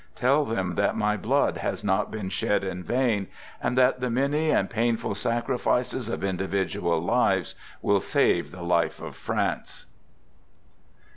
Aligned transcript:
Tell 0.15 0.45
them 0.45 0.73
that 0.77 0.97
my 0.97 1.15
blood 1.15 1.57
has 1.57 1.83
not 1.83 2.09
been 2.09 2.29
shed 2.29 2.63
in 2.63 2.83
vain, 2.83 3.27
and 3.61 3.77
that 3.77 3.99
the 3.99 4.09
many 4.09 4.49
and 4.49 4.67
painful 4.67 5.13
sacrifices 5.13 6.09
of 6.09 6.23
individual 6.23 6.99
lives 6.99 7.53
will 7.83 8.01
save 8.01 8.49
the 8.49 8.63
life 8.63 8.99
of 8.99 9.15
France. 9.15 9.85